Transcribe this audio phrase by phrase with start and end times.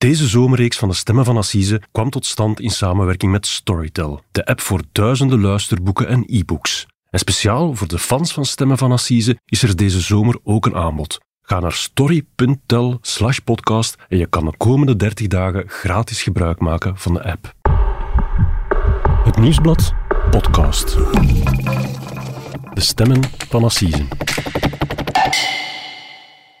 [0.00, 4.44] Deze zomerreeks van de Stemmen van Assise kwam tot stand in samenwerking met Storytel, de
[4.46, 6.86] app voor duizenden luisterboeken en e-books.
[7.10, 10.74] En speciaal voor de fans van Stemmen van Assise is er deze zomer ook een
[10.74, 11.18] aanbod.
[11.42, 16.96] Ga naar story.tel slash podcast en je kan de komende 30 dagen gratis gebruik maken
[16.98, 17.54] van de app.
[19.24, 19.94] Het Nieuwsblad
[20.30, 20.96] podcast.
[22.74, 24.06] De Stemmen van Assise.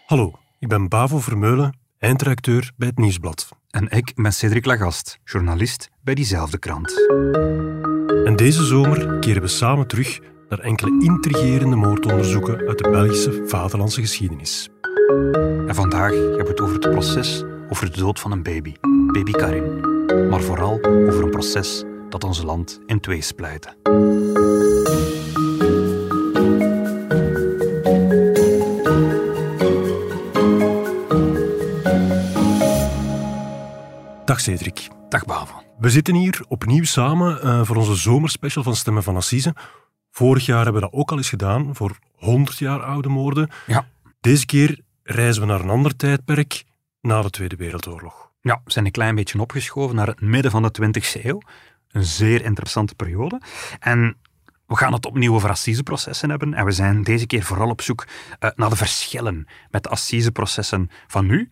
[0.06, 3.48] Hallo, ik ben Bavo Vermeulen, eindredacteur bij het Nieuwsblad.
[3.70, 6.92] En ik ben Cedric Lagast, journalist bij diezelfde krant.
[8.24, 14.00] En deze zomer keren we samen terug naar enkele intrigerende moordonderzoeken uit de Belgische vaderlandse
[14.00, 14.68] geschiedenis.
[15.66, 18.74] En vandaag hebben we het over het proces over de dood van een baby,
[19.12, 19.80] baby Karin.
[20.28, 23.76] Maar vooral over een proces dat ons land in twee splijtte.
[34.30, 34.88] Dag Cedric.
[35.08, 35.62] Dag Bavo.
[35.78, 39.54] We zitten hier opnieuw samen uh, voor onze zomerspecial van Stemmen van Assise.
[40.10, 43.50] Vorig jaar hebben we dat ook al eens gedaan, voor 100 jaar oude moorden.
[43.66, 43.86] Ja.
[44.20, 46.64] Deze keer reizen we naar een ander tijdperk,
[47.00, 48.30] na de Tweede Wereldoorlog.
[48.40, 51.40] Ja, we zijn een klein beetje opgeschoven naar het midden van de 20e eeuw.
[51.90, 53.40] Een zeer interessante periode.
[53.80, 54.16] En
[54.66, 56.54] we gaan het opnieuw over assiseprocessen hebben.
[56.54, 58.06] En we zijn deze keer vooral op zoek
[58.40, 61.50] uh, naar de verschillen met de assiseprocessen van nu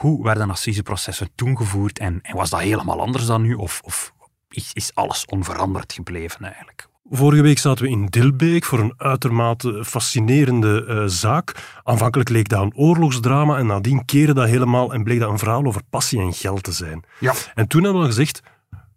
[0.00, 3.54] hoe werden assiseprocessen toen gevoerd en, en, was dat helemaal anders dan nu?
[3.54, 4.12] Of, of
[4.48, 6.88] is, is, alles onveranderd gebleven eigenlijk?
[7.10, 11.54] Vorige week zaten we in Dilbeek voor een uitermate fascinerende uh, zaak.
[11.82, 15.64] Aanvankelijk leek dat een oorlogsdrama en nadien keerde dat helemaal en bleek dat een verhaal
[15.64, 17.04] over passie en geld te zijn.
[17.18, 17.34] Ja.
[17.54, 18.42] En toen hebben we gezegd,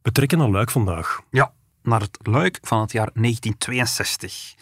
[0.01, 1.21] we trekken naar Luik vandaag.
[1.29, 4.53] Ja, naar het Luik van het jaar 1962.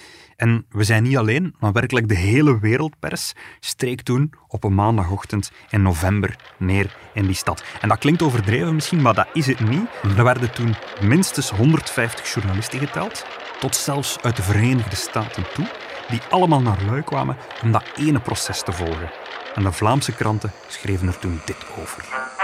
[0.42, 5.52] En we zijn niet alleen, maar werkelijk de hele wereldpers streek toen op een maandagochtend
[5.70, 7.64] in november neer in die stad.
[7.82, 9.90] En dat klinkt overdreven misschien, maar dat is het niet.
[10.18, 13.26] Er werden toen minstens 150 journalisten geteld,
[13.60, 15.68] tot zelfs uit de Verenigde Staten toe,
[16.10, 19.12] die allemaal naar Luik kwamen om dat ene proces te volgen.
[19.56, 22.40] En de Vlaamse kranten schreven er toen dit over.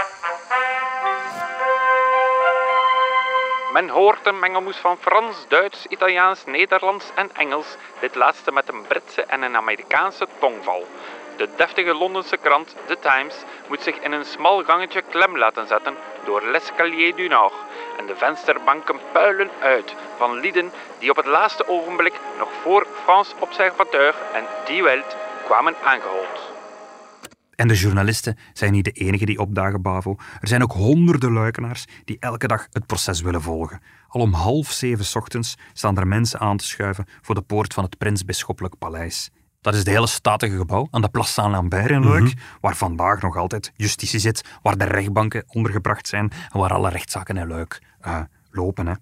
[3.78, 8.82] Men hoort een mengelmoes van Frans, Duits, Italiaans, Nederlands en Engels, dit laatste met een
[8.86, 10.86] Britse en een Amerikaanse tongval.
[11.36, 13.34] De deftige Londense krant The Times
[13.68, 17.54] moet zich in een smal gangetje klem laten zetten door l'escalier du Nord
[17.98, 23.34] en de vensterbanken puilen uit van lieden die op het laatste ogenblik nog voor Frans
[23.38, 26.47] Observateur en Die Welt kwamen aangehold.
[27.58, 30.16] En de journalisten zijn niet de enigen die opdagen, Bavo.
[30.40, 33.80] Er zijn ook honderden luikenaars die elke dag het proces willen volgen.
[34.08, 37.84] Al om half zeven ochtends staan er mensen aan te schuiven voor de poort van
[37.84, 39.30] het Prinsbisschoppelijk Paleis.
[39.60, 43.36] Dat is het hele statige gebouw aan de Place Saint-Lambert in Luik, waar vandaag nog
[43.36, 48.20] altijd justitie zit, waar de rechtbanken ondergebracht zijn en waar alle rechtszaken in Luik uh,
[48.50, 48.86] lopen.
[48.86, 48.94] Hè.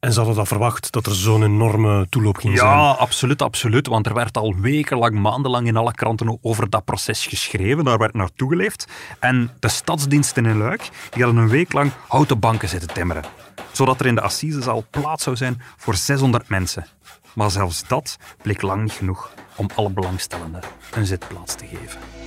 [0.00, 2.78] En ze hadden dat verwacht, dat er zo'n enorme toeloop ging ja, zijn?
[2.78, 3.86] Ja, absoluut, absoluut.
[3.86, 7.84] Want er werd al wekenlang, maandenlang in alle kranten over dat proces geschreven.
[7.84, 8.86] Daar werd naartoe geleefd.
[9.18, 13.24] En de stadsdiensten in Luik die hadden een week lang houten banken zitten timmeren.
[13.72, 16.86] Zodat er in de assisezaal plaats zou zijn voor 600 mensen.
[17.34, 20.60] Maar zelfs dat bleek lang niet genoeg om alle belangstellenden
[20.94, 22.23] een zitplaats te geven.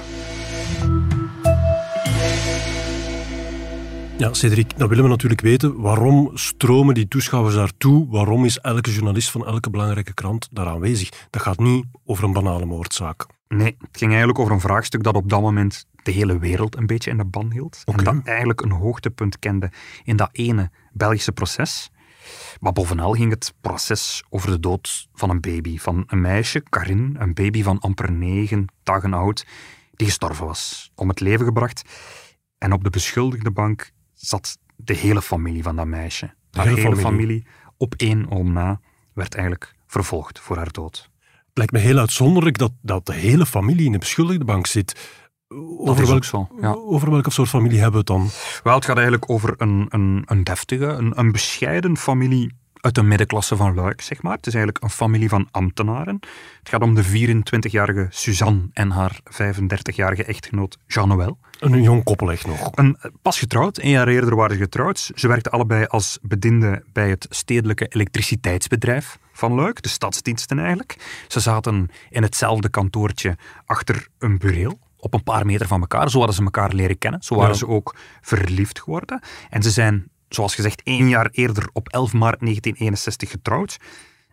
[4.18, 8.08] Ja, Cedric, dan willen we natuurlijk weten waarom stromen die toeschouwers daartoe?
[8.10, 11.10] Waarom is elke journalist van elke belangrijke krant daar aanwezig?
[11.30, 13.26] Dat gaat niet over een banale moordzaak.
[13.48, 16.86] Nee, het ging eigenlijk over een vraagstuk dat op dat moment de hele wereld een
[16.86, 17.82] beetje in de ban hield.
[17.86, 18.06] Okay.
[18.06, 19.72] En dat eigenlijk een hoogtepunt kende
[20.04, 21.90] in dat ene Belgische proces.
[22.60, 27.16] Maar bovenal ging het proces over de dood van een baby, van een meisje, Karin,
[27.20, 29.46] een baby van amper negen dagen oud,
[29.96, 31.82] die gestorven was, om het leven gebracht.
[32.58, 36.34] En op de beschuldigde bank zat de hele familie van dat meisje.
[36.50, 37.26] De haar hele hele familie.
[37.26, 37.48] familie,
[37.78, 38.80] op één oom na,
[39.14, 41.10] werd eigenlijk vervolgd voor haar dood.
[41.30, 45.22] Het lijkt me heel uitzonderlijk dat, dat de hele familie in de beschuldigde bank zit.
[45.78, 46.74] Over, is welk, ook zo, ja.
[46.74, 48.30] over welke soort familie hebben we het dan?
[48.64, 52.52] Wel, het gaat eigenlijk over een, een, een deftige, een, een bescheiden familie
[52.88, 54.36] uit de middenklasse van Luik, zeg maar.
[54.36, 56.20] Het is eigenlijk een familie van ambtenaren.
[56.60, 61.38] Het gaat om de 24-jarige Suzanne en haar 35-jarige echtgenoot Jean-Noël.
[61.60, 62.70] Een jong koppel echt nog.
[62.76, 65.12] Een, pas getrouwd, een jaar eerder waren ze getrouwd.
[65.16, 71.24] Ze werkten allebei als bediende bij het stedelijke elektriciteitsbedrijf van Luik, de stadsdiensten eigenlijk.
[71.28, 76.10] Ze zaten in hetzelfde kantoortje achter een bureel, op een paar meter van elkaar.
[76.10, 77.22] Zo hadden ze elkaar leren kennen.
[77.24, 77.58] Zo waren Ja.
[77.58, 79.22] ze ook verliefd geworden.
[79.50, 83.78] En ze zijn, zoals gezegd, één jaar eerder op 11 maart 1961 getrouwd.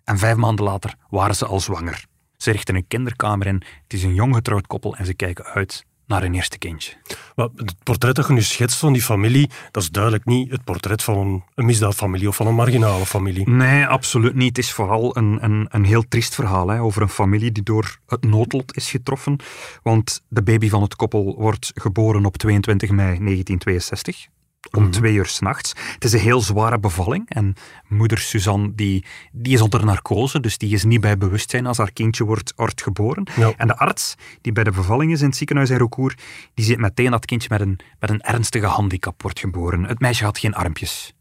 [0.04, 2.04] En vijf maanden later waren ze al zwanger.
[2.36, 3.62] Ze richten een kinderkamer in.
[3.82, 6.92] Het is een jong getrouwd koppel en ze kijken uit naar een eerste kindje.
[7.36, 10.64] Maar het portret dat je nu schetst van die familie, dat is duidelijk niet het
[10.64, 13.50] portret van een, een misdaadfamilie of van een marginale familie.
[13.50, 14.56] Nee, absoluut niet.
[14.56, 17.98] Het is vooral een, een, een heel triest verhaal hè, over een familie die door
[18.06, 19.38] het noodlot is getroffen.
[19.82, 24.26] Want de baby van het koppel wordt geboren op 22 mei 1962
[24.70, 24.90] om Mhm.
[24.90, 25.72] twee uur s'nachts.
[25.94, 27.54] Het is een heel zware bevalling en
[27.88, 31.92] moeder Suzanne die, die is onder narcose, dus die is niet bij bewustzijn als haar
[31.92, 33.26] kindje wordt, wordt geboren.
[33.36, 33.52] Ja.
[33.56, 36.22] En de arts die bij de bevalling is in het ziekenhuis in Rocourt,
[36.54, 39.84] die ziet meteen dat het kindje met een, met een ernstige handicap wordt geboren.
[39.84, 41.12] Het meisje had geen armpjes.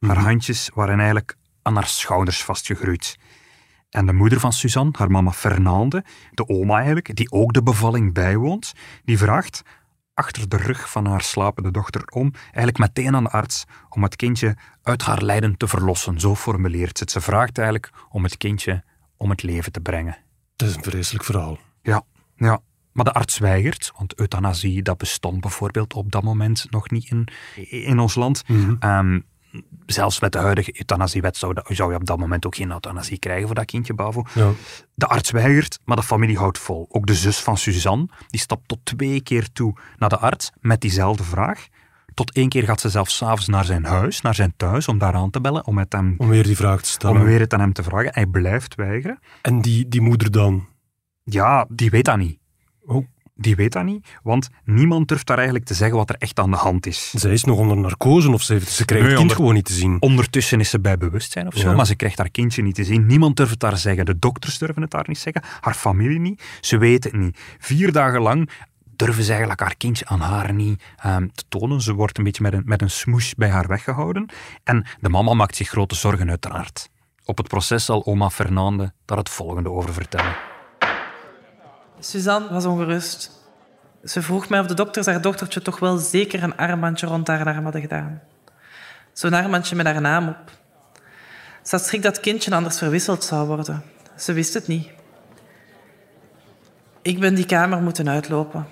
[0.00, 3.16] Haar handjes waren eigenlijk aan haar schouders vastgegroeid.
[3.90, 8.14] En de moeder van Suzanne, haar mama Fernande, de oma eigenlijk, die ook de bevalling
[8.14, 8.72] bijwoont,
[9.04, 9.62] die vraagt
[10.16, 14.16] achter de rug van haar slapende dochter om, eigenlijk meteen aan de arts, om het
[14.16, 16.20] kindje uit haar lijden te verlossen.
[16.20, 17.12] Zo formuleert ze het.
[17.12, 18.84] Ze vraagt eigenlijk om het kindje
[19.16, 20.16] om het leven te brengen.
[20.56, 21.58] Dat is een vreselijk verhaal.
[21.82, 22.02] Ja,
[22.36, 22.60] ja.
[22.92, 27.28] Maar de arts weigert, want euthanasie dat bestond bijvoorbeeld op dat moment nog niet in,
[27.70, 28.42] in ons land.
[28.78, 29.20] Ehm,
[29.86, 33.46] zelfs met de huidige euthanasiewet zou, zou je op dat moment ook geen euthanasie krijgen
[33.46, 34.24] voor dat kindje, Bavo.
[34.34, 34.50] Ja.
[34.94, 36.86] De arts weigert, maar de familie houdt vol.
[36.90, 40.80] Ook de zus van Suzanne, die stapt tot twee keer toe naar de arts met
[40.80, 41.66] diezelfde vraag.
[42.14, 45.14] Tot één keer gaat ze zelfs s'avonds naar zijn huis, naar zijn thuis, om daar
[45.14, 47.20] aan te bellen, om, met hem, Om weer die vraag te stellen.
[47.20, 48.10] om weer het aan hem te vragen.
[48.14, 49.18] Hij blijft weigeren.
[49.42, 50.66] En die, die moeder dan?
[51.24, 52.38] Ja, die weet dat niet.
[52.86, 53.06] Oh,
[53.38, 56.50] Die weet dat niet, want niemand durft daar eigenlijk te zeggen wat er echt aan
[56.50, 57.10] de hand is.
[57.16, 59.52] zij is nog onder narcose of ze, heeft, ze krijgt Nee, het kind onder- zo
[59.56, 59.96] niet te zien.
[60.02, 61.74] Ondertussen is ze bij bewustzijn of zo, Ja.
[61.76, 63.06] maar ze krijgt haar kindje niet te zien.
[63.06, 64.04] Niemand durft het daar zeggen.
[64.04, 65.42] De dokters durven het daar niet zeggen.
[65.60, 66.42] Haar familie niet.
[66.60, 67.38] Ze weten het niet.
[67.58, 68.50] Vier dagen lang
[68.96, 71.80] durven ze eigenlijk haar kindje aan haar niet ehm, te tonen.
[71.80, 74.26] Ze wordt een beetje met een, met een smoes bij haar weggehouden.
[74.64, 76.88] En de mama maakt zich grote zorgen uiteraard.
[77.24, 80.34] Op het proces zal oma Fernande daar het volgende over vertellen.
[82.00, 83.30] Suzanne was ongerust.
[84.04, 87.46] Ze vroeg mij of de dokters haar dochtertje toch wel zeker een armbandje rond haar
[87.46, 88.22] arm hadden gedaan.
[89.12, 90.50] Zo'n armbandje met haar naam op.
[91.62, 93.82] Ze had schrik dat het kindje anders verwisseld zou worden.
[94.16, 94.88] Ze wist het niet.
[97.02, 98.66] Ik ben die kamer moeten uitlopen.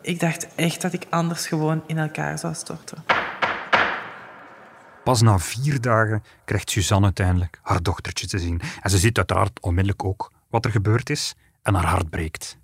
[0.00, 3.04] Ik dacht echt dat ik anders gewoon in elkaar zou storten.
[5.04, 8.60] Pas na vier dagen krijgt Suzanne uiteindelijk haar dochtertje te zien.
[8.80, 12.60] En ze ziet uiteraard onmiddellijk ook wat er gebeurd is en haar hart breekt.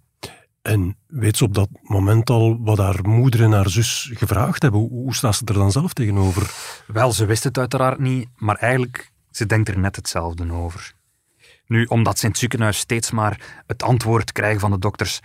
[0.62, 4.80] En weet ze op dat moment al wat haar moeder en haar zus gevraagd hebben?
[4.80, 6.54] Hoe, staat ze er dan zelf tegenover?
[6.86, 10.92] Wel, ze wist het uiteraard niet, maar eigenlijk, ze denkt er net hetzelfde over.
[11.66, 15.20] Nu, omdat ze in het ziekenhuis steeds maar het antwoord krijgen van de dokters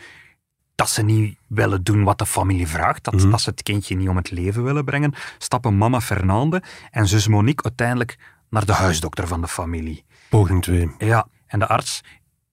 [0.75, 4.09] dat ze niet willen doen wat de familie vraagt, dat, dat ze het kindje niet
[4.09, 8.17] om het leven willen brengen, stappen mama Fernande en zus Monique uiteindelijk
[8.49, 10.03] naar de huisdokter van de familie.
[10.29, 10.91] Poging 2.
[10.97, 12.01] Ja, en de arts,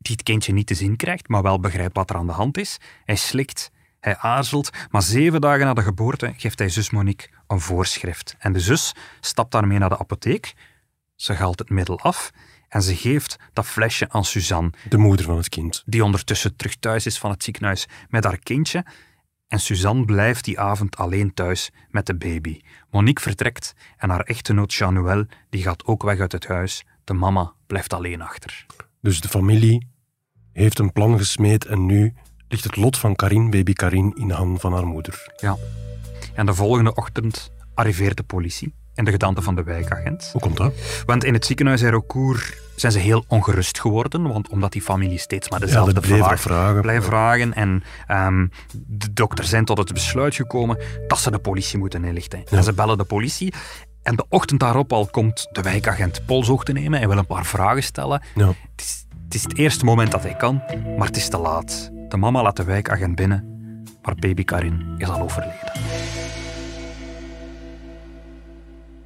[0.00, 2.58] die het kindje niet te zien krijgt, maar wel begrijpt wat er aan de hand
[2.58, 3.70] is, hij slikt,
[4.00, 8.37] hij aarzelt, maar zeven dagen na de geboorte geeft hij zus Monique een voorschrift.
[8.38, 10.55] En de zus stapt daarmee naar de apotheek,
[11.17, 12.31] ze haalt het middel af
[12.69, 15.82] en ze geeft dat flesje aan Suzanne, De moeder van het kind.
[15.87, 18.85] die ondertussen terug thuis is van het ziekenhuis met haar kindje.
[19.49, 22.61] En Suzanne blijft die avond alleen thuis met de baby.
[22.91, 26.85] Monique vertrekt en haar echtgenoot Jean-Noël die gaat ook weg uit het huis.
[27.05, 28.67] De mama blijft alleen achter.
[29.00, 29.88] Dus de familie
[30.52, 32.14] heeft een plan gesmeed en nu
[32.49, 35.32] ligt het lot van Karin, baby Karin, in de handen van haar moeder.
[35.37, 35.56] Ja.
[36.35, 40.29] En de volgende ochtend arriveert de politie in de gedaante van de wijkagent.
[40.32, 40.75] Hoe komt dat?
[41.06, 45.19] Want in het ziekenhuis in Rocourt zijn ze heel ongerust geworden, want omdat die familie
[45.19, 46.81] steeds maar dezelfde bleef vraag vragen.
[46.81, 47.55] blijft vragen.
[47.55, 52.44] En ehm, de dokter zijn tot het besluit gekomen dat ze de politie moeten inlichten.
[52.44, 53.55] En ze bellen de politie.
[54.10, 57.46] En de ochtend daarop al komt de wijkagent polshoog te nemen en wil een paar
[57.46, 58.22] vragen stellen.
[58.34, 58.46] Ja.
[58.46, 60.62] Het is, het is het eerste moment dat hij kan,
[60.96, 61.90] maar het is te laat.
[62.08, 63.44] De mama laat de wijkagent binnen,
[64.02, 65.72] maar baby Karin is al overleden.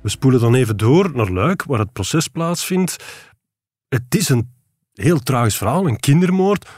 [0.01, 3.05] We spoelen dan even door naar Luik, waar het proces plaatsvindt.
[3.89, 4.51] Het is een
[4.95, 6.69] heel tragisch verhaal, een kindermoord,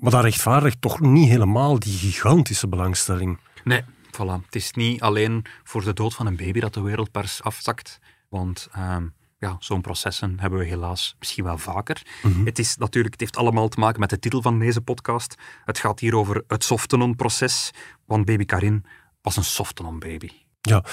[0.00, 3.38] maar dat rechtvaardigt toch niet helemaal die gigantische belangstelling.
[3.64, 3.82] Nee,
[4.20, 4.44] voilà.
[4.44, 7.98] Het is niet alleen voor de dood van een baby dat de wereldpers afzakt.
[8.28, 9.06] Want ehm,
[9.38, 12.02] ja, zo'n processen hebben we helaas misschien wel vaker.
[12.44, 15.34] Het, is natuurlijk, het heeft allemaal te maken met de titel van deze podcast.
[15.64, 17.70] Het gaat hier over het Softenon-proces.
[18.04, 18.84] Want baby Karin
[19.22, 20.30] was een Softenon-baby.
[20.60, 20.84] Ja,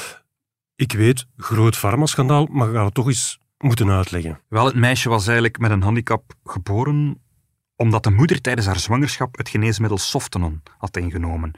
[0.75, 4.39] ik weet, groot farmaschandaal, maar ga het toch eens moeten uitleggen.
[4.47, 7.21] Wel, het meisje was eigenlijk met een handicap geboren
[7.77, 11.51] omdat de moeder tijdens haar zwangerschap het geneesmiddel Softenon had ingenomen.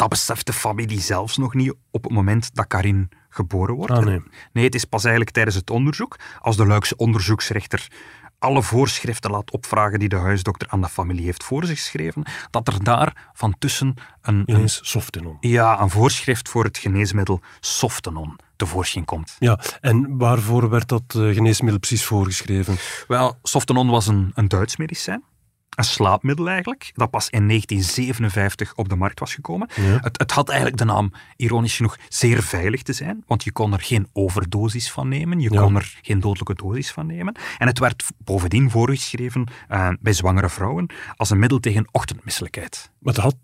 [0.00, 3.92] Dat beseft de familie zelfs nog niet op het moment dat Karin geboren wordt.
[3.92, 4.22] Ah, nee.
[4.52, 7.88] Nee, het is pas eigenlijk tijdens het onderzoek, als de Luikse onderzoeksrechter
[8.38, 12.68] alle voorschriften laat opvragen die de huisdokter aan de familie heeft voor zich geschreven, dat
[12.68, 15.36] er daar van tussen een, een, Softenon.
[15.40, 19.36] ja, een voorschrift voor het geneesmiddel Softenon tevoorschijn komt.
[19.38, 22.76] Ja, en waarvoor werd dat eh, geneesmiddel precies voorgeschreven?
[23.08, 25.22] Wel, Softenon was een, een Duits medicijn.
[25.76, 29.68] Een slaapmiddel eigenlijk, dat pas in 1957 op de markt was gekomen.
[29.76, 29.82] Ja.
[30.00, 33.72] Het, het had eigenlijk de naam, ironisch genoeg, zeer veilig te zijn, want je kon
[33.72, 35.60] er geen overdosis van nemen, je Ja.
[35.62, 37.34] kon er geen dodelijke dosis van nemen.
[37.58, 40.86] En het werd bovendien voorgeschreven eh, bij zwangere vrouwen
[41.16, 42.90] als een middel tegen ochtendmisselijkheid.
[42.98, 43.36] Maar het had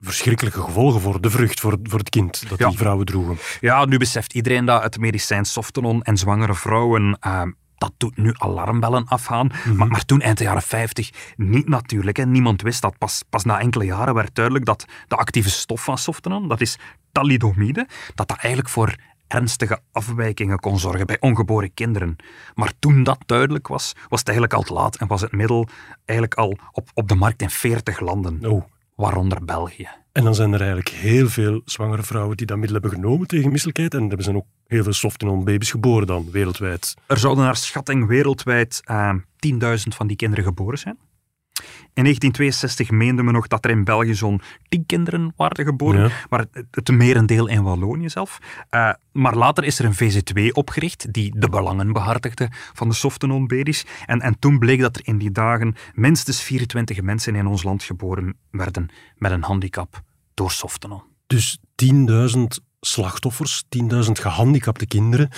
[0.00, 2.68] verschrikkelijke gevolgen voor de vrucht, voor, voor het kind dat Ja.
[2.68, 3.38] die vrouwen droegen.
[3.60, 7.16] Ja, nu beseft iedereen dat het medicijn Softenon en zwangere vrouwen...
[7.20, 7.42] eh,
[7.84, 9.50] dat doet nu alarmbellen afgaan.
[9.74, 12.16] maar, maar toen, eind de jaren 50, niet natuurlijk.
[12.16, 12.26] Hè.
[12.26, 12.98] Niemand wist dat.
[12.98, 16.78] Pas, pas na enkele jaren werd duidelijk dat de actieve stof van Softenon, dat is
[17.12, 18.94] thalidomide, dat dat eigenlijk voor
[19.28, 22.16] ernstige afwijkingen kon zorgen bij ongeboren kinderen.
[22.54, 25.68] Maar toen dat duidelijk was, was het eigenlijk al te laat en was het middel
[26.04, 28.64] eigenlijk al op, op de markt in 40 landen, Oh.
[28.94, 29.88] Waaronder België.
[30.12, 33.50] En dan zijn er eigenlijk heel veel zwangere vrouwen die dat middel hebben genomen tegen
[33.50, 33.94] misselijkheid.
[33.94, 36.94] En er zijn ook heel veel Softenon baby's geboren dan, wereldwijd.
[37.06, 39.58] Er zouden naar schatting wereldwijd eh, 10.000
[39.88, 40.98] van die kinderen geboren zijn.
[41.94, 46.10] In 1962 meende men nog dat er in België zo'n 10 kinderen waren geboren, Ja.
[46.28, 48.38] maar het, merendeel in Wallonië zelf.
[48.70, 53.46] Eh, maar later is er een VZ2 opgericht die de belangen behartigde van de Softenon
[53.46, 53.84] baby's.
[54.06, 57.82] En, en toen bleek dat er in die dagen minstens 24 mensen in ons land
[57.82, 60.02] geboren werden met een handicap
[60.34, 61.02] door Softenon.
[61.26, 62.42] Dus 10.000
[62.80, 65.28] slachtoffers, 10.000 gehandicapte kinderen,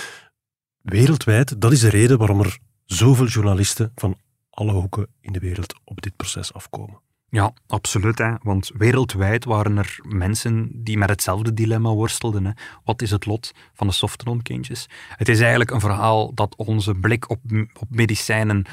[0.81, 1.61] wereldwijd.
[1.61, 4.17] Dat is de reden waarom er zoveel journalisten van
[4.57, 6.99] alle hoeken in de wereld op dit proces afkomen.
[7.29, 8.17] Ja, absoluut.
[8.17, 8.33] Hè.
[8.41, 12.45] Want wereldwijd waren er mensen die met hetzelfde dilemma worstelden.
[12.45, 12.51] Hè.
[12.83, 14.89] Wat is het lot van de Softenon-kindjes?
[15.09, 17.39] Het is eigenlijk een verhaal dat onze blik op,
[17.79, 18.65] op medicijnen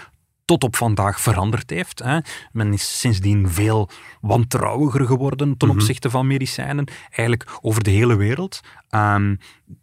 [0.44, 1.98] tot op vandaag veranderd heeft.
[1.98, 2.18] Hè.
[2.52, 8.60] Men is sindsdien veel wantrouwiger geworden ten opzichte van medicijnen, eigenlijk over de hele wereld.
[8.88, 9.36] Ehm,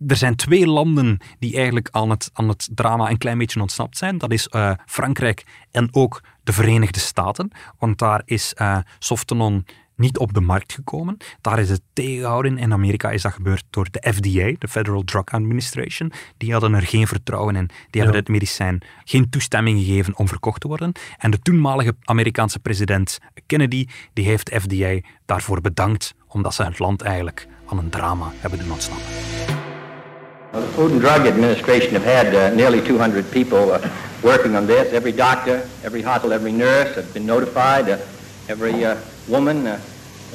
[0.08, 3.98] er zijn twee landen die eigenlijk aan het, aan het drama een klein beetje ontsnapt
[3.98, 4.18] zijn.
[4.18, 9.66] Dat is eh, Frankrijk en ook de Verenigde Staten, want daar is eh Softenon
[10.02, 11.18] niet op de markt gekomen.
[11.42, 12.58] Daar is het tegengehouden.
[12.58, 16.12] In Amerika is dat gebeurd door de FDA, de Federal Drug Administration.
[16.38, 17.66] Die hadden er geen vertrouwen in.
[17.66, 18.20] Die hebben Ja.
[18.20, 20.92] het medicijn geen toestemming gegeven om verkocht te worden.
[21.18, 26.80] En de toenmalige Amerikaanse president Kennedy, die heeft de FDA daarvoor bedankt, omdat ze het
[26.80, 29.06] land eigenlijk aan een drama hebben doen ontsnappen.
[30.52, 33.78] Well, the Food and Drug Administration have had uh, nearly 200 people uh,
[34.22, 34.92] working on this.
[34.92, 37.88] Every doctor, every hospital, every nurse have been notified.
[37.88, 37.96] Uh,
[38.52, 38.98] every uh,
[39.30, 39.80] woman uh,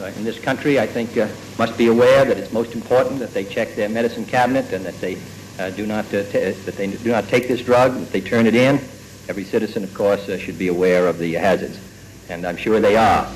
[0.01, 3.35] uh, in this country, I think, uh, must be aware that it's most important that
[3.35, 5.19] they check their medicine cabinet and that they
[5.59, 7.93] uh, do not ta- that they do not take this drug.
[7.93, 8.81] That they turn it in.
[9.29, 11.79] Every citizen, of course, should be aware of the hazards,
[12.31, 13.27] and I'm sure they are.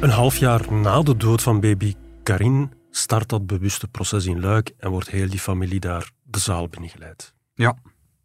[0.00, 4.72] Een half jaar na de dood van baby Karin start dat bewuste proces in Luik
[4.78, 7.34] en wordt heel die familie daar de zaal binnengeleid.
[7.54, 7.76] Ja,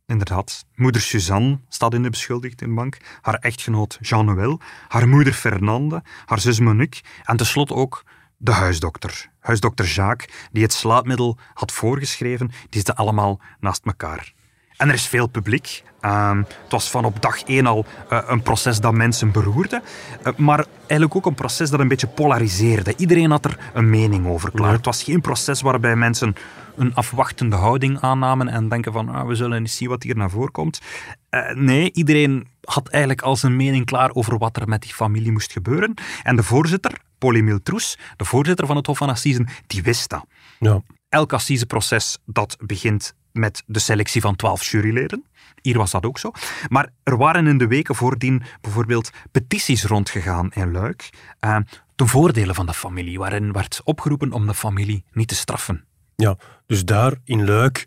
[0.06, 0.66] inderdaad.
[0.76, 7.02] Moeder Suzanne staat in de beschuldigdenbank, haar echtgenoot Jean-Noël, haar moeder Fernande, haar zus Monique
[7.24, 8.04] en tenslotte ook
[8.38, 9.30] de huisdokter.
[9.40, 14.34] Huisdokter Jacques, die het slaapmiddel had voorgeschreven, die zitten allemaal naast elkaar.
[14.82, 15.84] En er is veel publiek.
[16.00, 19.82] Ehm, het was van op dag één al eh, een proces dat mensen beroerde,
[20.24, 22.94] eh, maar eigenlijk ook een proces dat een beetje polariseerde.
[22.98, 24.70] Iedereen had er een mening over klaar.
[24.70, 24.76] Ja.
[24.76, 26.36] Het was geen proces waarbij mensen
[26.76, 30.30] een afwachtende houding aannamen en denken van ah, we zullen eens zien wat hier naar
[30.30, 30.82] voren komt.
[31.30, 35.32] Eh, nee, iedereen had eigenlijk al zijn mening klaar over wat er met die familie
[35.32, 35.94] moest gebeuren.
[36.24, 40.26] En de voorzitter, Paul-Emile Troes, de voorzitter van het Hof van Assisen, die wist dat.
[40.60, 45.26] Ja, Elk assiseproces dat begint met de selectie van twaalf juryleden.
[45.62, 46.32] Hier was dat ook zo.
[46.70, 51.10] Maar er waren in de weken voordien bijvoorbeeld petities rondgegaan in Luik
[51.40, 51.58] eh,
[51.96, 55.86] ten voordele van de familie, waarin werd opgeroepen om de familie niet te straffen.
[56.16, 56.38] ja.
[56.68, 57.86] dus daar in Luik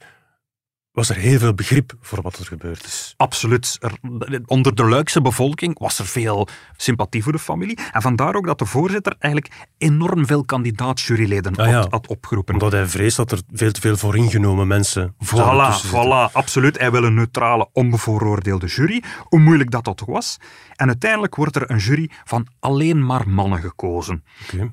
[0.94, 3.14] was er heel veel begrip voor wat er gebeurd is.
[3.16, 3.78] Absoluut.
[3.80, 7.78] Er- onder de Luikse bevolking was er veel sympathie voor de familie.
[7.92, 11.74] En vandaar ook dat de voorzitter eigenlijk enorm veel kandidaat-juryleden Ah ja.
[11.74, 12.54] had, had opgeroepen.
[12.54, 16.78] Omdat hij vreest dat er veel te veel vooringenomen mensen zouden Voilà, voilà, absoluut.
[16.78, 20.36] Hij wil een neutrale, onbevooroordeelde jury, hoe moeilijk dat ook was.
[20.76, 24.24] En uiteindelijk wordt er een jury van alleen maar mannen gekozen.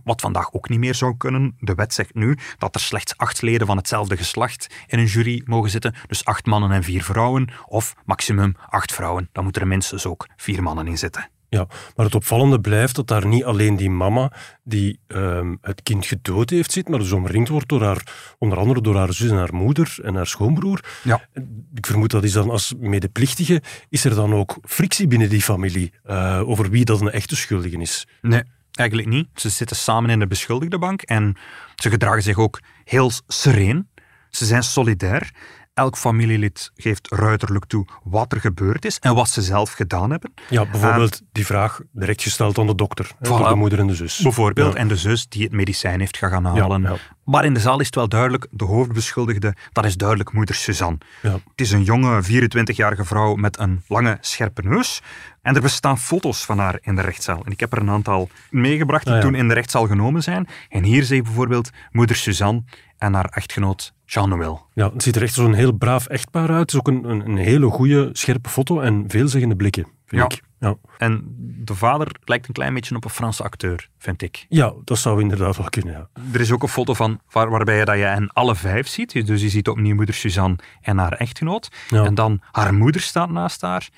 [0.03, 1.55] Wat vandaag ook niet meer zou kunnen.
[1.59, 5.41] De wet zegt nu dat er slechts acht leden van hetzelfde geslacht in een jury
[5.45, 5.95] mogen zitten.
[6.11, 7.49] Dus acht mannen en vier vrouwen.
[7.65, 9.29] Of maximum acht vrouwen.
[9.31, 11.29] Dan moeten er minstens ook vier mannen in zitten.
[11.49, 14.31] Ja, maar het opvallende blijft dat daar niet alleen die mama
[14.63, 18.81] die ehm, het kind gedood heeft zit, maar dus omringd wordt door haar, onder andere
[18.81, 20.83] door haar zus en haar moeder en haar schoonbroer.
[21.03, 21.27] Ja.
[21.73, 25.93] Ik vermoed dat is dan als medeplichtige, is er dan ook frictie binnen die familie
[26.05, 28.07] uh, over wie dat een echte schuldige is?
[28.21, 29.27] Nee, eigenlijk niet.
[29.35, 31.35] Ze zitten samen in de beschuldigde bank en
[31.75, 33.89] ze gedragen zich ook heel sereen.
[34.29, 35.31] Ze zijn solidair.
[35.73, 40.33] Elk familielid geeft ruiterlijk toe wat er gebeurd is en wat ze zelf gedaan hebben.
[40.49, 44.19] Ja, bijvoorbeeld die vraag direct gesteld aan de dokter, voilà, de moeder en de zus.
[44.19, 46.81] Bijvoorbeeld, en de zus die het medicijn heeft gaan halen.
[46.81, 50.55] Ja, maar in de zaal is het wel duidelijk, de hoofdbeschuldigde, dat is duidelijk moeder
[50.55, 50.97] Suzanne.
[51.21, 55.01] Het is een jonge, 24-jarige vrouw met een lange, scherpe neus.
[55.41, 57.41] En er bestaan foto's van haar in de rechtszaal.
[57.45, 60.47] En ik heb er een aantal meegebracht die ah, toen in de rechtszaal genomen zijn.
[60.69, 62.63] En hier zie je bijvoorbeeld moeder Suzanne
[62.97, 64.67] en haar echtgenoot Jean-Noël.
[64.73, 66.59] Ja, het ziet er echt zo'n heel braaf echtpaar uit.
[66.59, 70.37] Het is ook een, een, een hele goede, scherpe foto en veelzeggende blikken, vind ja.
[70.37, 70.43] ik.
[70.59, 70.75] Ja.
[70.97, 74.45] En de vader lijkt een klein beetje op een Franse acteur, vind ik.
[74.49, 76.09] Ja, dat zou inderdaad wel kunnen, ja.
[76.33, 79.25] Er is ook een foto van waar, waarbij je, dat je hen alle vijf ziet.
[79.27, 81.71] Dus je ziet opnieuw moeder Suzanne en haar echtgenoot.
[81.89, 83.89] En dan haar moeder staat naast haar,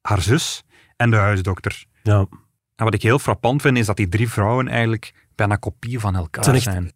[0.00, 0.64] haar zus
[0.96, 1.84] en de huisdokter.
[2.02, 2.26] Ja.
[2.76, 6.16] En wat ik heel frappant vind, is dat die drie vrouwen eigenlijk bijna kopieën van
[6.16, 6.92] elkaar zijn.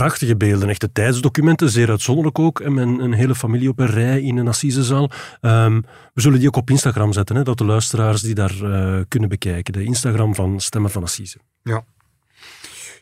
[0.00, 2.60] Prachtige beelden, echte tijdsdocumenten, zeer uitzonderlijk ook.
[2.60, 5.10] En een hele familie op een rij in een assisezaal.
[5.40, 5.84] Um,
[6.14, 9.28] we zullen die ook op Instagram zetten, hè, dat de luisteraars die daar uh, kunnen
[9.28, 9.72] bekijken.
[9.72, 11.38] De Instagram van Stemmen van Assise.
[11.62, 11.84] Ja.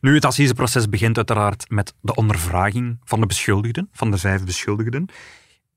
[0.01, 5.09] Nu, het assiseproces begint uiteraard met de ondervraging van de beschuldigden, van de vijf beschuldigden.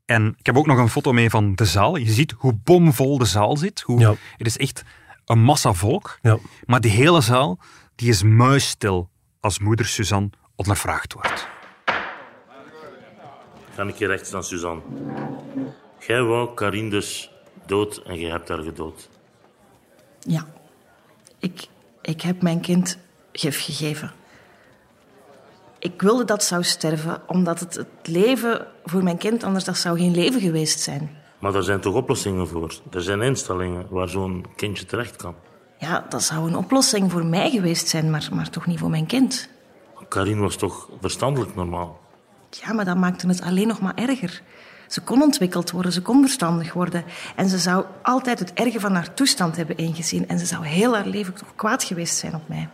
[0.05, 1.95] En ik heb ook nog een foto mee van de zaal.
[1.95, 3.81] Je ziet hoe bomvol de zaal zit.
[3.81, 4.15] Hoe, ja.
[4.37, 4.83] Het is echt
[5.25, 6.19] een massa volk.
[6.21, 6.37] Ja.
[6.65, 7.59] Maar die hele zaal
[7.95, 9.09] die is muisstil
[9.39, 11.47] als moeder Suzanne ondervraagd wordt.
[13.75, 14.81] Ga ik je rechts aan Suzanne.
[15.99, 17.31] Jij wou Karin dus
[17.65, 19.09] dood en je hebt haar gedood.
[20.19, 20.47] Ja.
[21.39, 21.67] Ik,
[22.01, 22.97] ik heb mijn kind
[23.31, 24.11] gif gegeven.
[25.79, 29.97] Ik wilde dat zou sterven, omdat het, het leven voor mijn kind anders dat zou
[29.97, 31.17] geen leven geweest zijn.
[31.39, 32.73] Maar er zijn toch oplossingen voor?
[32.91, 35.35] Er zijn instellingen waar zo'n kindje terecht kan.
[35.79, 39.05] Ja, dat zou een oplossing voor mij geweest zijn, maar, maar toch niet voor mijn
[39.05, 39.49] kind.
[40.09, 41.99] Karin was toch verstandelijk normaal?
[42.49, 44.41] Ja, maar dat maakte het alleen nog maar erger.
[44.87, 47.03] Ze kon ontwikkeld worden, ze kon verstandig worden.
[47.35, 50.27] En ze zou altijd het erge van haar toestand hebben ingezien.
[50.27, 52.69] En ze zou heel haar leven toch kwaad geweest zijn op mij.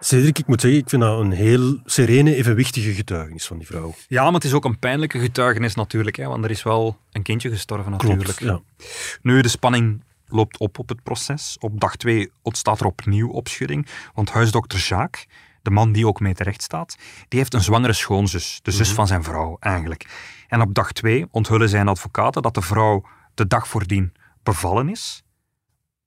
[0.00, 3.94] Cedric, ik moet zeggen, ik vind dat een heel serene, evenwichtige getuigenis van die vrouw.
[4.08, 7.22] Ja, maar het is ook een pijnlijke getuigenis natuurlijk, hè, want er is wel een
[7.22, 8.36] kindje gestorven natuurlijk.
[8.36, 8.84] Klopt, ja.
[9.22, 11.56] Nu, de spanning loopt op op het proces.
[11.60, 15.26] Op dag twee ontstaat er opnieuw opschudding, want huisdokter Jacques,
[15.62, 16.96] de man die ook mee terecht staat,
[17.28, 18.96] die heeft een zwangere schoonzus, de zus mhm.
[18.96, 20.06] van zijn vrouw eigenlijk.
[20.48, 25.22] En op dag twee onthullen zijn advocaten dat de vrouw de dag voordien bevallen is,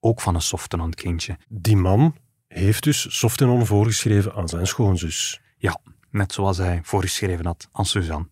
[0.00, 1.38] ook van een softenon kindje.
[1.48, 2.16] Die man
[2.48, 5.40] heeft dus softenon voorgeschreven aan zijn schoonzus.
[5.56, 8.28] Ja, net zoals hij voorgeschreven had aan Suzanne.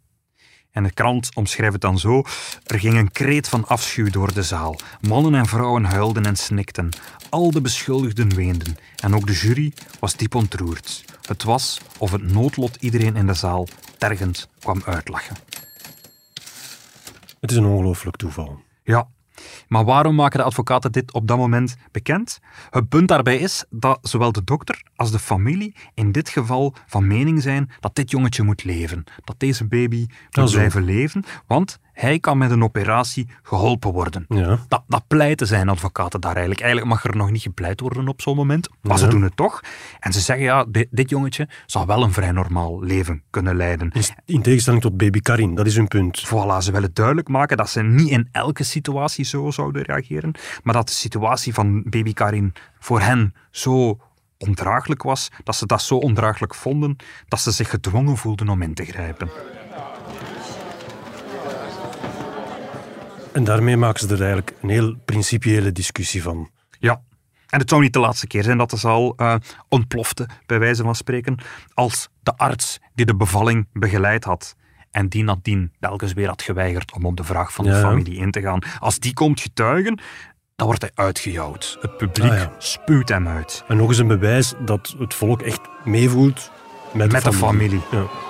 [0.74, 2.22] En de krant omschrijft het dan zo.
[2.66, 4.76] Er ging een kreet van afschuw door de zaal.
[5.00, 6.88] Mannen en vrouwen huilden en snikten.
[7.28, 8.76] Al de beschuldigden weenden.
[8.96, 11.04] En ook de jury was diep ontroerd.
[11.26, 15.36] Het was of het noodlot iedereen in de zaal tergend kwam uitlachen.
[17.40, 18.60] Het is een ongelooflijk toeval.
[18.84, 19.08] Ja,
[19.68, 22.40] maar waarom maken de advocaten dit op dat moment bekend?
[22.70, 27.06] Het punt daarbij is dat zowel de dokter als de familie in dit geval van
[27.06, 29.04] mening zijn dat dit jongetje moet leven.
[29.24, 34.24] Dat deze baby moet blijven leven, want hij kan met een operatie geholpen worden.
[34.28, 34.58] Ja.
[34.68, 36.60] Dat, dat pleiten zijn advocaten daar eigenlijk.
[36.60, 39.60] Eigenlijk mag er nog niet gepleit worden op zo'n moment, maar ze doen het toch.
[40.00, 43.92] En ze zeggen, ja, dit, dit, jongetje zal wel een vrij normaal leven kunnen leiden.
[44.24, 46.26] In tegenstelling tot baby Karin, dat is hun punt.
[46.26, 50.74] Voilà, ze willen duidelijk maken dat ze niet in elke situatie zo zouden reageren, maar
[50.74, 53.98] dat de situatie van baby Karin voor hen zo
[54.38, 56.96] ondraaglijk was, dat ze dat zo ondraaglijk vonden,
[57.28, 59.30] dat ze zich gedwongen voelden om in te grijpen.
[63.34, 66.50] En daarmee maken ze er eigenlijk een heel principiële discussie van.
[66.78, 67.00] Ja,
[67.48, 69.34] en het zou niet de laatste keer zijn dat de zaal uh,
[69.68, 71.38] ontplofte, bij wijze van spreken,
[71.74, 74.56] als de arts die de bevalling begeleid had
[74.90, 78.30] en die nadien telkens weer had geweigerd om op de vraag van de familie in
[78.30, 78.62] te gaan.
[78.78, 80.00] Als die komt getuigen,
[80.56, 81.78] dan wordt hij uitgejouwd.
[81.80, 83.64] Het publiek ah, spuwt hem uit.
[83.68, 86.50] En nog eens een bewijs dat het volk echt meevoelt
[86.92, 87.78] met, met de familie.
[87.78, 88.08] De familie.
[88.08, 88.22] Ja.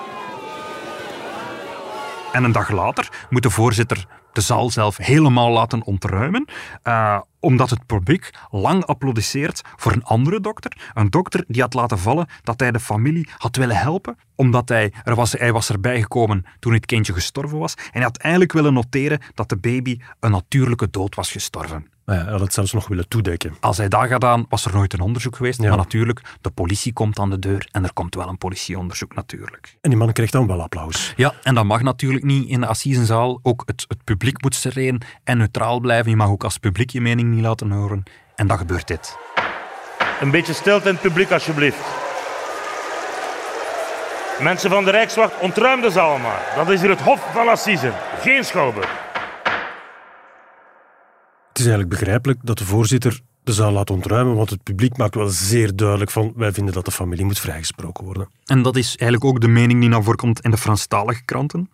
[2.33, 6.49] En een dag later moet de voorzitter de zaal zelf helemaal laten ontruimen,
[6.85, 10.91] uh, omdat het publiek lang applaudisseert voor een andere dokter.
[10.95, 14.93] Een dokter die had laten vallen dat hij de familie had willen helpen, omdat hij,
[15.05, 17.75] er was, hij was erbij gekomen toen het kindje gestorven was.
[17.75, 21.94] En hij had eigenlijk willen noteren dat de baby een natuurlijke dood was gestorven.
[22.05, 23.57] Maar ja, hij had het zelfs nog willen toedekken.
[23.61, 25.63] Als hij dat had gedaan, was er nooit een onderzoek geweest.
[25.63, 25.69] Ja.
[25.69, 29.77] Maar natuurlijk, de politie komt aan de deur en er komt wel een politieonderzoek natuurlijk.
[29.81, 31.13] En die man krijgt dan wel applaus.
[31.17, 33.41] Ja, en dat mag natuurlijk niet in de assisenzaal.
[33.43, 36.11] Ook het, het publiek moet sereen en neutraal blijven.
[36.11, 38.03] Je mag ook als publiek je mening niet laten horen.
[38.35, 39.17] En dan gebeurt dit.
[40.21, 41.79] Een beetje stilte in het publiek, alsjeblieft.
[44.41, 46.53] Mensen van de Rijkswacht, ontruim de zaal maar.
[46.57, 49.14] Dat is hier het Hof van Assise, geen schouwburg.
[51.55, 55.15] Het is eigenlijk begrijpelijk dat de voorzitter de zaal laat ontruimen, want het publiek maakt
[55.15, 58.29] wel zeer duidelijk van wij vinden dat de familie moet vrijgesproken worden.
[58.45, 61.71] En dat is eigenlijk ook de mening die naar voren komt in de Franstalige kranten.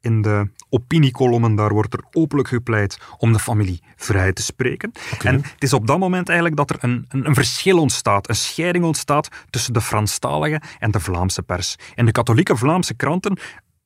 [0.00, 4.92] In de opiniekolommen, daar wordt er openlijk gepleit om de familie vrij te spreken.
[5.22, 8.36] En het is op dat moment eigenlijk dat er een, een, een verschil ontstaat, een
[8.36, 11.76] scheiding ontstaat tussen de Franstalige en de Vlaamse pers.
[11.94, 13.38] In de katholieke Vlaamse kranten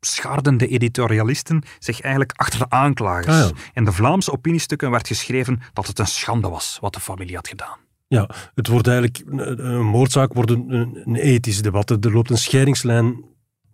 [0.07, 3.43] schaarden de editorialisten zich eigenlijk achter de aanklagers.
[3.43, 3.51] Ah, ja.
[3.73, 7.49] In de Vlaamse opiniestukken werd geschreven dat het een schande was wat de familie had
[7.49, 7.79] gedaan.
[8.09, 11.91] Ja, het wordt eigenlijk, een, moordzaak wordt een, een, een ethisch debat.
[11.91, 13.25] Er loopt een scheidingslijn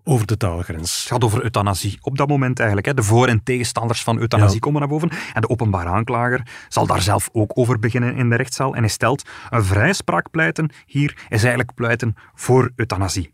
[0.04, 0.98] over de taalgrens.
[0.98, 1.98] Het gaat over euthanasie.
[2.00, 2.86] Op dat moment eigenlijk.
[2.86, 2.94] Hè.
[2.94, 4.60] De voor- en tegenstanders van euthanasie Ja.
[4.60, 5.10] komen naar boven.
[5.32, 8.74] En de openbare aanklager zal daar zelf ook over beginnen in de rechtszaal.
[8.74, 13.32] En hij stelt, een vrijspraak pleiten hier is eigenlijk pleiten voor euthanasie.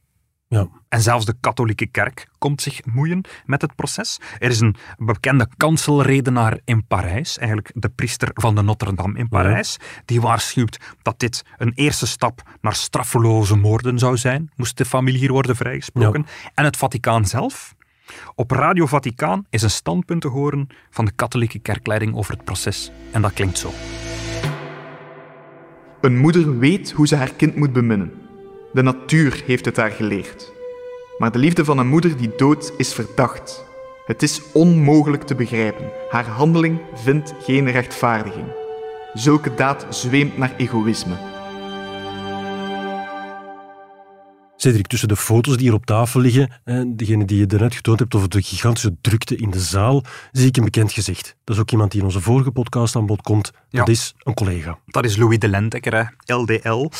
[0.49, 0.69] Ja.
[0.89, 4.21] En zelfs de katholieke kerk komt zich moeien met het proces.
[4.39, 9.77] Er is een bekende kanselredenaar in Parijs, eigenlijk de priester van de Notre-Dame in Parijs,
[10.05, 15.21] die waarschuwt dat dit een eerste stap naar straffeloze moorden zou zijn, moest de familie
[15.21, 16.27] hier worden vrijgesproken.
[16.55, 17.75] En het Vaticaan zelf.
[18.35, 22.91] Op Radio Vaticaan is een standpunt te horen van de katholieke kerkleiding over het proces.
[23.13, 23.71] En dat klinkt zo.
[26.01, 28.26] Een moeder weet hoe ze haar kind moet beminnen.
[28.77, 30.53] De natuur heeft het haar geleerd.
[31.19, 33.65] Maar de liefde van een moeder die doodt is verdacht.
[34.07, 35.93] Het is onmogelijk te begrijpen.
[36.09, 38.47] Haar handeling vindt geen rechtvaardiging.
[39.15, 41.36] Zulke daad zweemt naar egoïsme.
[44.57, 47.99] Cedric, tussen de foto's die hier op tafel liggen en degene die je daarnet getoond
[47.99, 51.37] hebt over de gigantische drukte in de zaal, zie ik een bekend gezicht.
[51.45, 53.45] Dat is ook iemand die in onze vorige podcast aan bod komt.
[53.53, 53.93] Dat Ja.
[53.93, 54.79] is een collega.
[54.87, 56.91] Dat is Louis de Lentekker, hè, LDL,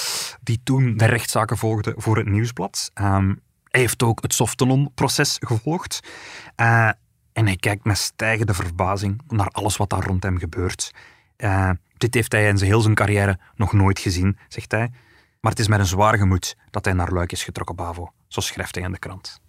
[0.43, 2.91] die toen de rechtszaken volgde voor het Nieuwsblad.
[2.95, 3.35] Ehm,
[3.71, 6.01] hij heeft ook het Softenon-proces gevolgd.
[6.57, 6.89] Eh,
[7.33, 10.91] en hij kijkt met stijgende verbazing naar alles wat daar rond hem gebeurt.
[11.37, 14.91] Eh, dit heeft hij in zijn heel zijn carrière nog nooit gezien, zegt hij.
[15.41, 18.13] Maar het is met een zwaar gemoed dat hij naar Luik is getrokken, Bavo.
[18.29, 19.41] Zo schrijft hij in de krant.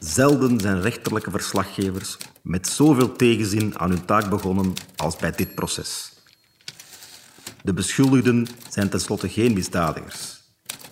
[0.00, 6.12] Zelden zijn rechterlijke verslaggevers met zoveel tegenzin aan hun taak begonnen als bij dit proces.
[7.62, 10.40] De beschuldigden zijn tenslotte geen misdadigers.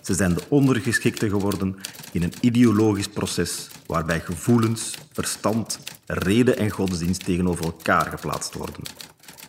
[0.01, 1.75] Ze zijn de ondergeschikten geworden
[2.11, 8.83] in een ideologisch proces waarbij gevoelens, verstand, reden en godsdienst tegenover elkaar geplaatst worden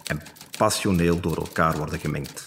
[0.06, 0.22] en
[0.58, 2.44] passioneel door elkaar worden gemengd.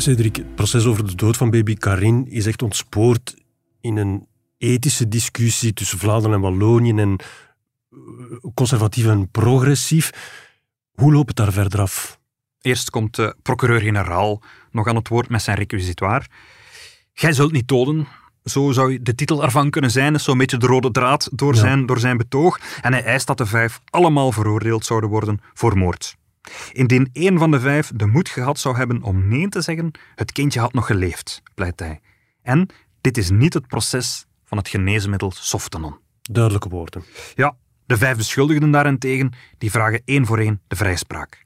[0.00, 3.36] Cedric, het proces over de dood van baby Karin is echt ontspoord
[3.80, 4.26] in een
[4.58, 7.98] ethische discussie tussen Vlaanderen en Wallonië en eh,
[8.54, 10.10] conservatief en progressief.
[10.92, 12.20] Hoe loopt het daar verder af?
[12.60, 16.26] Eerst komt de procureur-generaal nog aan het woord met zijn requisitoir.
[17.12, 18.06] Gij zult niet doden.
[18.44, 20.14] Zo zou de titel ervan kunnen zijn.
[20.14, 21.60] Is zo'n beetje de rode draad door, Ja.
[21.60, 22.60] zijn, door zijn betoog.
[22.80, 26.16] En hij eist dat de vijf allemaal veroordeeld zouden worden voor moord.
[26.72, 30.32] Indien één van de vijf de moed gehad zou hebben om nee te zeggen, het
[30.32, 32.00] kindje had nog geleefd, pleit hij.
[32.42, 32.68] En
[33.00, 35.96] dit is niet het proces van het geneesmiddel Softenon.
[36.22, 37.04] Duidelijke woorden.
[37.34, 41.44] Ja, de vijf beschuldigden daarentegen, die vragen één voor één de vrijspraak.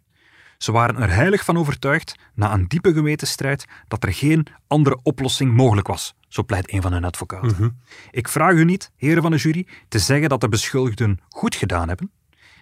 [0.59, 5.55] Ze waren er heilig van overtuigd, na een diepe gewetensstrijd, dat er geen andere oplossing
[5.55, 7.81] mogelijk was, zo pleit een van hun advocaten.
[8.11, 11.89] Ik vraag u niet, heren van de jury, te zeggen dat de beschuldigden goed gedaan
[11.89, 12.11] hebben.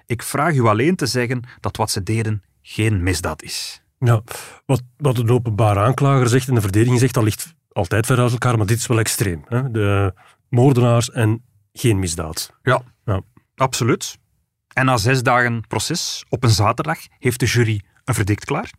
[0.06, 3.82] Ik vraag u alleen te zeggen dat wat ze deden geen misdaad is.
[3.98, 4.22] Ja,
[4.66, 8.32] wat, wat de openbare aanklager zegt en de verdediging zegt, dat ligt altijd ver uit
[8.32, 9.44] elkaar, maar dit is wel extreem.
[9.48, 9.70] Hè?
[9.70, 10.14] De
[10.48, 12.52] moordenaars en geen misdaad.
[12.62, 13.20] Ja, Ja.
[13.54, 14.18] absoluut.
[14.72, 18.70] En na zes dagen proces, op een zaterdag, heeft de jury een verdict klaar.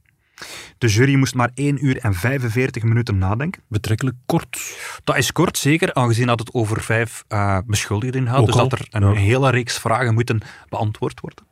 [0.78, 3.62] De jury moest maar 1 uur en 45 minuten nadenken.
[3.68, 4.60] Betrekkelijk kort.
[5.04, 8.38] Dat is kort, zeker, aangezien dat het over vijf eh, beschuldigden gaat.
[8.38, 9.20] Ook Dus al, dat er een ja.
[9.20, 11.46] hele reeks vragen moeten beantwoord worden.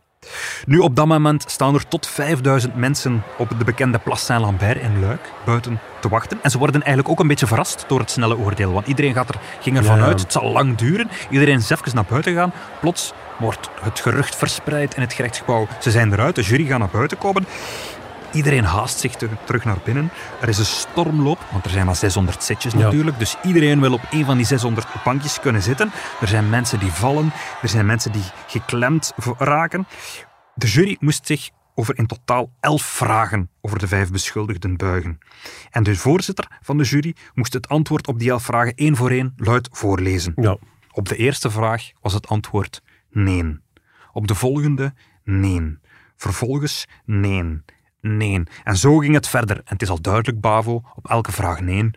[0.66, 5.00] Nu, op dat moment staan er tot 5000 mensen op de bekende Place Saint-Lambert in
[5.00, 6.40] Luik buiten te wachten.
[6.44, 8.72] En ze worden eigenlijk ook een beetje verrast door het snelle oordeel.
[8.72, 10.04] Want iedereen gaat er, ging ervan Ja.
[10.06, 11.10] uit, het zal lang duren.
[11.30, 12.54] Iedereen is even naar buiten gegaan.
[12.82, 15.68] Plots wordt het gerucht verspreid in het gerechtsgebouw.
[15.80, 17.46] Ze zijn eruit, de jury gaat naar buiten komen.
[18.34, 20.10] Iedereen haast zich te- terug naar binnen.
[20.42, 23.20] Er is een stormloop, want er zijn maar 600 zitjes natuurlijk.
[23.20, 25.92] Dus iedereen wil op een van die 600 bankjes kunnen zitten.
[26.22, 29.88] Er zijn mensen die vallen, er zijn mensen die geklemd raken.
[30.56, 35.18] De jury moest zich over in totaal elf vragen over de vijf beschuldigden buigen.
[35.70, 39.10] En de voorzitter van de jury moest het antwoord op die elf vragen één voor
[39.12, 40.34] één luid voorlezen.
[40.36, 40.58] Ja.
[40.92, 43.60] Op de eerste vraag was het antwoord nee.
[44.14, 45.78] Op de volgende nee.
[46.18, 47.62] Vervolgens nee.
[48.02, 48.44] Nee.
[48.64, 49.58] En zo ging het verder.
[49.58, 51.90] En het is al duidelijk, Bavo, op elke vraag nee.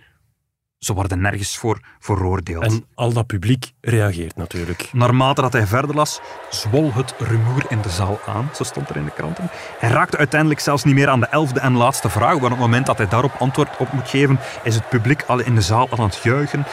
[0.84, 2.62] Ze worden nergens voor veroordeeld.
[2.64, 4.88] En al dat publiek reageert natuurlijk.
[4.92, 8.96] Naarmate dat hij verder las, zwol het rumoer in de zaal aan, zo stond er
[8.96, 9.48] in de kranten.
[9.78, 12.58] Hij raakte uiteindelijk zelfs niet meer aan de elfde en laatste vraag, want op het
[12.58, 15.90] moment dat hij daarop antwoord op moet geven, is het publiek al in de zaal
[15.90, 16.64] aan het juichen.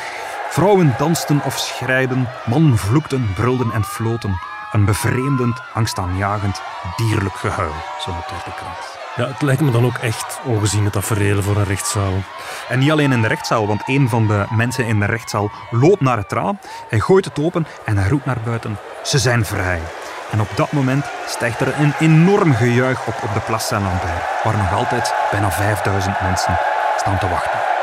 [0.49, 4.39] Vrouwen dansten of schreiden, mannen vloekten, brulden en floten.
[4.71, 6.61] Een bevreemdend, angstaanjagend,
[6.95, 8.90] dierlijk gehuil, zo noteert de krant.
[9.15, 12.13] Ja, het lijkt me dan ook echt ongezien het tafereel voor een rechtszaal.
[12.69, 16.01] En niet alleen in de rechtszaal, want een van de mensen in de rechtszaal loopt
[16.01, 19.79] naar het raam, hij gooit het open en hij roept naar buiten: Ze zijn vrij.
[20.31, 24.57] En op dat moment stijgt er een enorm gejuich op op de Place Saint-Lambert, waar
[24.57, 26.59] nog altijd bijna 5000 mensen
[26.97, 27.80] staan te wachten.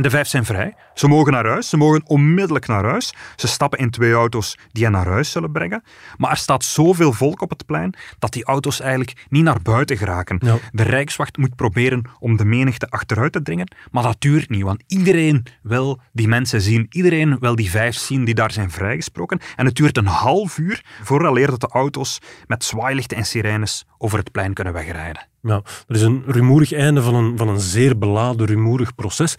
[0.00, 0.74] En de vijf zijn vrij.
[0.94, 1.68] Ze mogen naar huis.
[1.68, 3.14] Ze mogen onmiddellijk naar huis.
[3.36, 5.82] Ze stappen in twee auto's die hen naar huis zullen brengen.
[6.16, 9.96] Maar er staat zoveel volk op het plein dat die auto's eigenlijk niet naar buiten
[9.96, 10.38] geraken.
[10.44, 10.58] Ja.
[10.70, 14.82] De Rijkswacht moet proberen om de menigte achteruit te dringen, maar dat duurt niet, want
[14.86, 16.86] iedereen wil die mensen zien.
[16.90, 19.40] Iedereen wil die vijf zien die daar zijn vrijgesproken.
[19.56, 24.18] En het duurt een half uur vooraleer dat de auto's met zwaailichten en sirenes over
[24.18, 25.28] het plein kunnen wegrijden.
[25.42, 29.34] Ja, er is een rumoerig einde van een, van een zeer beladen, rumoerig proces.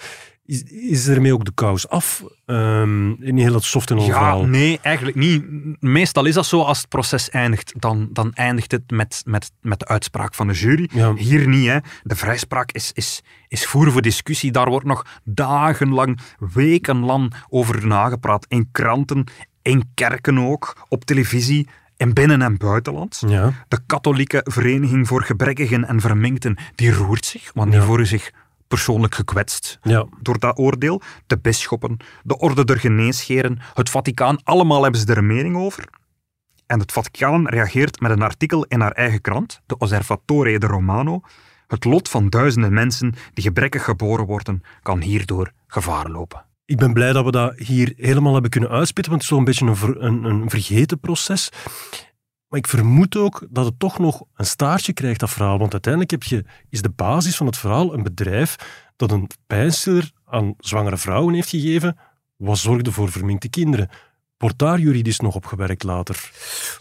[0.46, 2.24] Is, is ermee ook de kous af?
[2.46, 5.44] Ehm in heel dat soft en Ja, nee, eigenlijk niet.
[5.80, 7.74] Meestal is dat zo als het proces eindigt.
[7.82, 10.90] Dan, dan eindigt het met, met, met de uitspraak van de jury.
[10.94, 11.14] Ja.
[11.14, 11.68] Hier niet.
[11.68, 11.78] Hè.
[12.04, 14.52] De vrijspraak is, is, is voer voor discussie.
[14.52, 16.20] Daar wordt nog dagenlang,
[16.54, 18.46] wekenlang over nagepraat.
[18.50, 19.24] In kranten,
[19.62, 21.68] in kerken ook, op televisie.
[22.02, 23.24] In binnen- en buitenland.
[23.28, 23.54] Ja.
[23.68, 27.86] De katholieke vereniging voor gebrekkigen en verminkten, die roert zich, want die Ja.
[27.86, 28.32] voelen zich
[28.68, 30.06] persoonlijk gekwetst Ja.
[30.22, 31.02] door dat oordeel.
[31.28, 35.86] De bisschoppen, de orde der geneesgeren, het Vaticaan, allemaal hebben ze er een mening over.
[36.66, 41.22] En het Vaticaan reageert met een artikel in haar eigen krant, de Osservatore de Romano.
[41.68, 46.44] Het lot van duizenden mensen die gebrekkig geboren worden, kan hierdoor gevaar lopen.
[46.72, 49.64] Ik ben blij dat we dat hier helemaal hebben kunnen uitspitten, want het is toch
[49.64, 51.50] een beetje een, een, een vergeten proces.
[52.48, 55.58] Maar ik vermoed ook dat het toch nog een staartje krijgt, dat verhaal.
[55.58, 58.56] Want uiteindelijk heb je, is de basis van het verhaal een bedrijf
[58.96, 61.98] dat een pijnstiller aan zwangere vrouwen heeft gegeven,
[62.36, 63.90] wat zorgde voor verminkte kinderen.
[64.38, 66.32] Wordt daar juridisch nog op gewerkt later?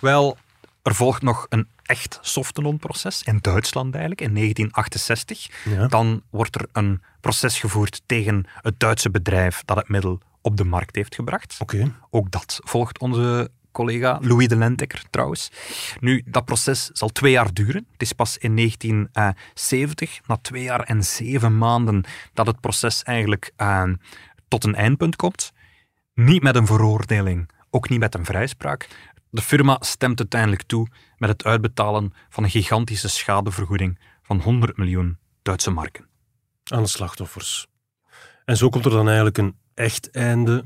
[0.01, 0.37] Wel,
[0.83, 5.49] er volgt nog een echt Softenon-proces in Duitsland eigenlijk, in 1968.
[5.65, 5.87] Ja.
[5.87, 10.65] Dan wordt er een proces gevoerd tegen het Duitse bedrijf dat het middel op de
[10.65, 11.57] markt heeft gebracht.
[11.59, 11.95] Oké.
[12.11, 15.51] Ook dat volgt onze collega Louis de Lentekker trouwens.
[16.01, 17.87] Nu, dat proces zal twee jaar duren.
[17.93, 23.53] Het is pas in 1970, na twee jaar en zeven maanden, dat het proces eigenlijk
[23.57, 23.83] eh,
[24.49, 25.53] tot een eindpunt komt.
[26.15, 28.89] Niet met een veroordeling, ook niet met een vrijspraak.
[29.31, 35.19] De firma stemt uiteindelijk toe met het uitbetalen van een gigantische schadevergoeding van 100 miljoen
[35.43, 36.09] Duitse marken.
[36.65, 37.67] aan de slachtoffers.
[38.45, 40.65] En zo komt er dan eigenlijk een echt einde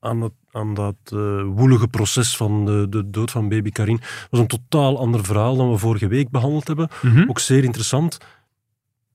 [0.00, 3.96] aan, dat eh, woelige proces van de, de dood van baby Karin.
[3.96, 6.88] Dat was een totaal ander verhaal dan we vorige week behandeld hebben.
[7.28, 8.18] Ook zeer interessant.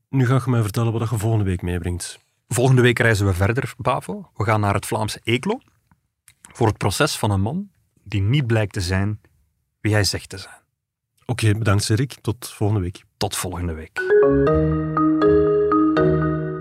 [0.09, 2.19] Nu ga je mij vertellen wat je volgende week meebrengt.
[2.47, 4.31] Volgende week reizen we verder, Bavo.
[4.35, 5.59] We gaan naar het Vlaamse Eeklo
[6.53, 7.69] voor het proces van een man
[8.09, 9.19] die niet blijkt te zijn
[9.81, 10.61] wie hij zegt te zijn.
[11.25, 12.15] Oké, bedankt Cedric.
[12.21, 13.03] Tot volgende week.
[13.17, 14.01] Tot volgende week.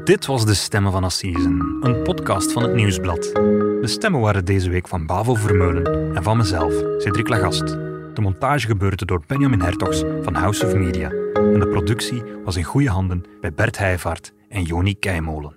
[0.04, 3.22] Dit was De Stemmen van Assisen, een podcast van het Nieuwsblad.
[3.22, 7.66] De stemmen waren deze week van Bavo Vermeulen en van mezelf, Cedric Lagast.
[8.14, 11.10] De montage gebeurde door Benjamin Hertogs van House of Media.
[11.34, 15.56] En de productie was in goede handen bij Bert Heijvaart en Joni Keimolen.